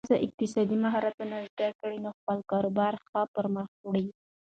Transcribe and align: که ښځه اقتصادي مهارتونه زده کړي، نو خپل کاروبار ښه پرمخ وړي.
که 0.03 0.07
ښځه 0.11 0.23
اقتصادي 0.25 0.75
مهارتونه 0.85 1.35
زده 1.51 1.69
کړي، 1.79 1.97
نو 2.03 2.09
خپل 2.17 2.37
کاروبار 2.51 2.93
ښه 3.07 3.21
پرمخ 3.33 3.69
وړي. 3.85 4.05